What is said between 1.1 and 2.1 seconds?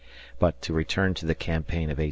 to the campaign of 1860.